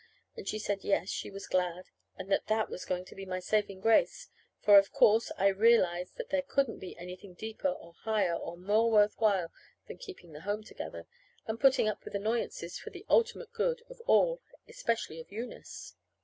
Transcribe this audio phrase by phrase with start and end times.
[0.35, 3.39] And she said yes, she was glad, and that that was going to be my
[3.39, 8.33] saving grace; for, of course, I realized that there couldn't be anything deeper or higher
[8.35, 9.51] or more worth while
[9.87, 11.05] than keeping the home together,
[11.45, 15.93] and putting up with annoyances, for the ultimate good of all, especially of Eunice.